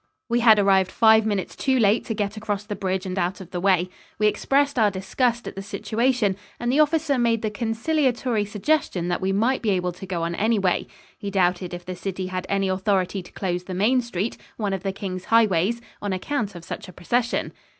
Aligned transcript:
We 0.29 0.39
had 0.39 0.57
arrived 0.57 0.89
five 0.91 1.27
minutes 1.27 1.55
too 1.55 1.77
late 1.77 2.03
to 2.05 2.15
get 2.15 2.35
across 2.35 2.63
the 2.63 2.75
bridge 2.75 3.05
and 3.05 3.19
out 3.19 3.39
of 3.39 3.51
the 3.51 3.59
way. 3.61 3.87
We 4.17 4.25
expressed 4.25 4.79
our 4.79 4.89
disgust 4.89 5.47
at 5.47 5.53
the 5.53 5.61
situation 5.61 6.37
and 6.59 6.71
the 6.71 6.79
officer 6.79 7.19
made 7.19 7.43
the 7.43 7.51
conciliatory 7.51 8.45
suggestion 8.45 9.09
that 9.09 9.21
we 9.21 9.31
might 9.31 9.61
be 9.61 9.69
able 9.69 9.91
to 9.91 10.07
go 10.07 10.23
on 10.23 10.33
anyway. 10.33 10.87
He 11.19 11.29
doubted 11.29 11.71
if 11.71 11.85
the 11.85 11.95
city 11.95 12.25
had 12.25 12.47
any 12.49 12.67
authority 12.67 13.21
to 13.21 13.31
close 13.31 13.65
the 13.65 13.75
main 13.75 14.01
street, 14.01 14.37
one 14.57 14.73
of 14.73 14.81
the 14.81 14.91
King's 14.91 15.25
highways, 15.25 15.81
on 16.01 16.13
account 16.13 16.55
of 16.55 16.65
such 16.65 16.87
a 16.89 16.93
procession. 16.93 17.53